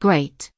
[0.00, 0.52] Great.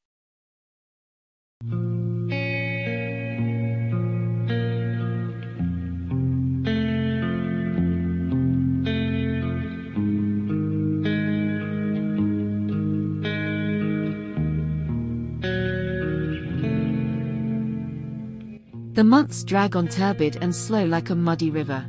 [18.93, 21.87] The months drag on turbid and slow like a muddy river.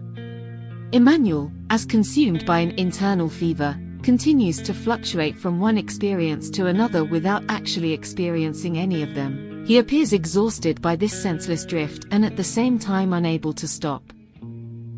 [0.94, 7.04] Emmanuel, as consumed by an internal fever, continues to fluctuate from one experience to another
[7.04, 9.64] without actually experiencing any of them.
[9.66, 14.04] He appears exhausted by this senseless drift and at the same time unable to stop.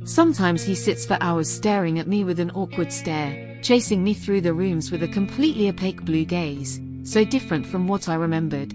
[0.06, 4.42] Sometimes he sits for hours staring at me with an awkward stare, chasing me through
[4.42, 8.74] the rooms with a completely opaque blue gaze, so different from what I remembered.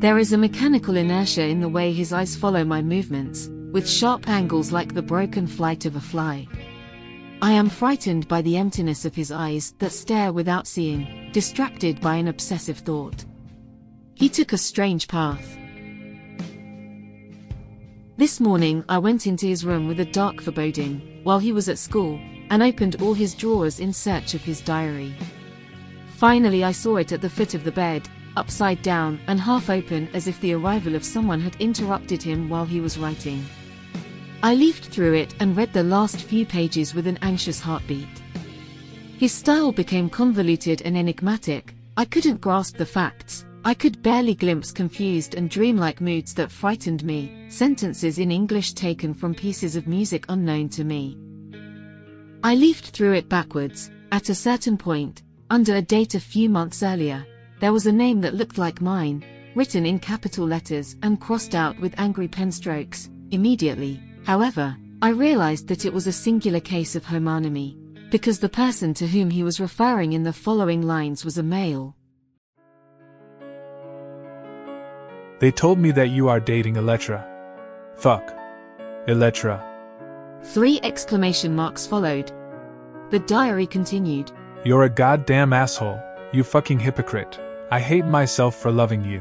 [0.00, 4.28] There is a mechanical inertia in the way his eyes follow my movements, with sharp
[4.28, 6.46] angles like the broken flight of a fly.
[7.42, 12.16] I am frightened by the emptiness of his eyes that stare without seeing, distracted by
[12.16, 13.26] an obsessive thought.
[14.14, 15.58] He took a strange path.
[18.16, 21.78] This morning I went into his room with a dark foreboding, while he was at
[21.78, 25.14] school, and opened all his drawers in search of his diary.
[26.14, 30.08] Finally I saw it at the foot of the bed, upside down and half open
[30.14, 33.44] as if the arrival of someone had interrupted him while he was writing.
[34.46, 38.22] I leafed through it and read the last few pages with an anxious heartbeat.
[39.18, 44.70] His style became convoluted and enigmatic, I couldn't grasp the facts, I could barely glimpse
[44.70, 50.24] confused and dreamlike moods that frightened me, sentences in English taken from pieces of music
[50.28, 51.18] unknown to me.
[52.44, 56.84] I leafed through it backwards, at a certain point, under a date a few months
[56.84, 57.26] earlier,
[57.58, 59.24] there was a name that looked like mine,
[59.56, 63.10] written in capital letters and crossed out with angry pen strokes.
[63.32, 67.76] Immediately, however, I realized that it was a singular case of homonymy,
[68.10, 71.96] because the person to whom he was referring in the following lines was a male.
[75.38, 77.24] They told me that you are dating Elettra.
[77.96, 78.34] Fuck.
[79.06, 79.62] Elettra.
[80.42, 82.32] Three exclamation marks followed.
[83.10, 84.32] The diary continued.
[84.64, 86.00] You're a goddamn asshole,
[86.32, 87.38] you fucking hypocrite.
[87.70, 89.20] I hate myself for loving you.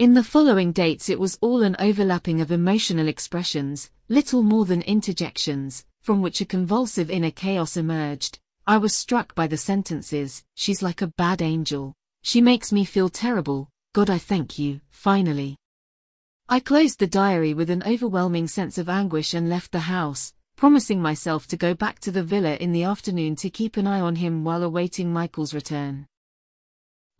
[0.00, 4.80] In the following dates it was all an overlapping of emotional expressions, little more than
[4.80, 8.38] interjections, from which a convulsive inner chaos emerged.
[8.66, 11.92] I was struck by the sentences, she's like a bad angel.
[12.22, 15.58] She makes me feel terrible, God I thank you, finally.
[16.48, 21.02] I closed the diary with an overwhelming sense of anguish and left the house, promising
[21.02, 24.16] myself to go back to the villa in the afternoon to keep an eye on
[24.16, 26.06] him while awaiting Michael's return.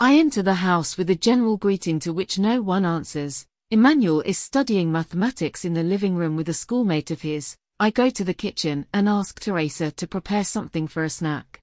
[0.02, 3.46] I enter the house with a general greeting to which no one answers.
[3.70, 7.54] Emmanuel is studying mathematics in the living room with a schoolmate of his.
[7.78, 11.60] I go to the kitchen and ask Teresa to prepare something for a snack.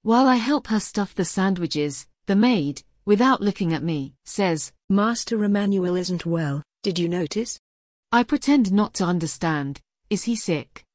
[0.00, 5.44] While I help her stuff the sandwiches, the maid, without looking at me, says, Master
[5.44, 7.60] Emmanuel isn't well, did you notice?
[8.10, 10.86] I pretend not to understand, is he sick?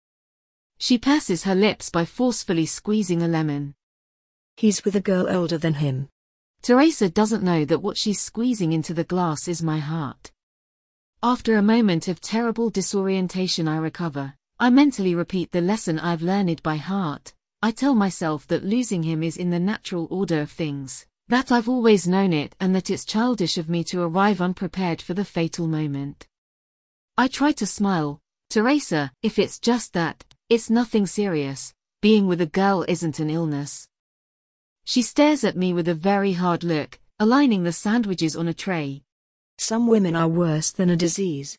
[0.79, 3.75] She purses her lips by forcefully squeezing a lemon.
[4.55, 6.09] He's with a girl older than him.
[6.61, 10.31] Teresa doesn't know that what she's squeezing into the glass is my heart.
[11.23, 14.33] After a moment of terrible disorientation I recover.
[14.59, 17.33] I mentally repeat the lesson I've learned by heart.
[17.61, 21.69] I tell myself that losing him is in the natural order of things, that I've
[21.69, 25.67] always known it and that it's childish of me to arrive unprepared for the fatal
[25.67, 26.27] moment.
[27.17, 28.19] I try to smile,
[28.49, 31.73] Teresa, if it's just that, it's nothing serious.
[32.01, 33.87] Being with a girl isn't an illness.
[34.87, 39.03] She stares at me with a very hard look, aligning the sandwiches on a tray.
[39.57, 41.57] Some women are worse than a disease.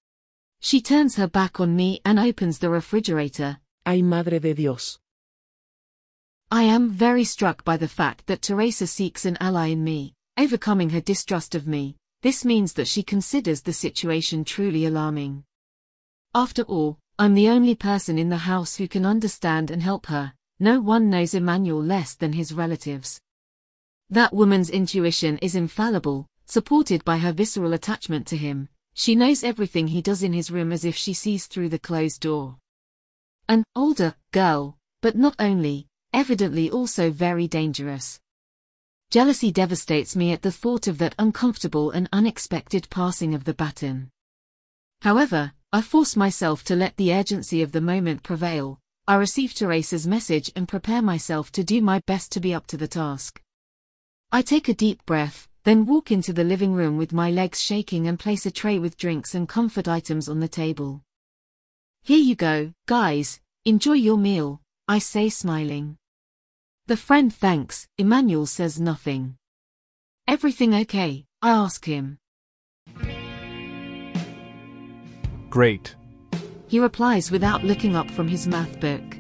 [0.61, 3.59] She turns her back on me and opens the refrigerator.
[3.85, 4.99] Ay madre de Dios.
[6.51, 10.89] I am very struck by the fact that Teresa seeks an ally in me, overcoming
[10.89, 11.97] her distrust of me.
[12.23, 15.45] This means that she considers the situation truly alarming.
[16.35, 20.33] After all, I'm the only person in the house who can understand and help her.
[20.61, 23.21] No one knows Emmanuel less than his relatives.
[24.11, 28.69] That woman's intuition is infallible, supported by her visceral attachment to him.
[28.95, 32.21] She knows everything he does in his room as if she sees through the closed
[32.21, 32.57] door.
[33.49, 38.19] An older girl, but not only, evidently also very dangerous.
[39.11, 44.11] Jealousy devastates me at the thought of that uncomfortable and unexpected passing of the baton.
[45.03, 48.81] However, I force myself to let the urgency of the moment prevail.
[49.09, 52.77] I receive Teresa's message and prepare myself to do my best to be up to
[52.77, 53.41] the task.
[54.31, 58.07] I take a deep breath, then walk into the living room with my legs shaking
[58.07, 61.01] and place a tray with drinks and comfort items on the table.
[62.03, 65.97] Here you go, guys, enjoy your meal, I say smiling.
[66.87, 69.37] The friend thanks, Emmanuel says nothing.
[70.27, 71.25] Everything okay?
[71.41, 72.19] I ask him.
[75.49, 75.95] Great.
[76.69, 79.17] He replies without looking up from his math book.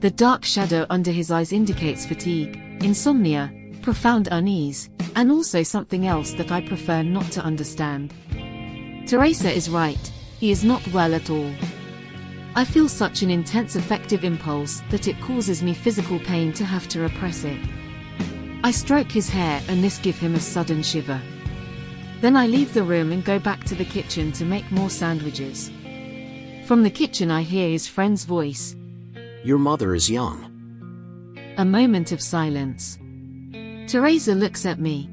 [0.00, 3.52] The dark shadow under his eyes indicates fatigue, insomnia,
[3.82, 8.14] profound unease, and also something else that I prefer not to understand.
[9.06, 11.50] Teresa is right, he is not well at all.
[12.54, 16.88] I feel such an intense affective impulse that it causes me physical pain to have
[16.88, 17.60] to repress it.
[18.62, 21.20] I stroke his hair and this give him a sudden shiver.
[22.20, 25.70] Then I leave the room and go back to the kitchen to make more sandwiches.
[26.70, 28.76] From the kitchen I hear his friend's voice.
[29.42, 30.44] Your mother is young.
[31.58, 32.96] A moment of silence.
[33.88, 35.10] Teresa looks at me.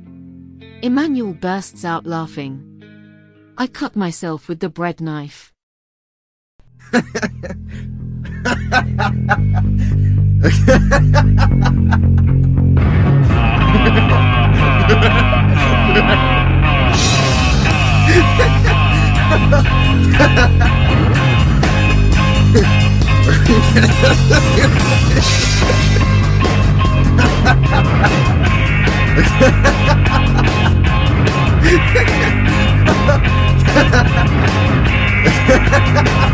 [0.84, 2.62] Emmanuel bursts out laughing.
[3.58, 5.52] I cut myself with the bread knife.
[23.58, 23.64] Ha
[35.64, 36.27] ha ha!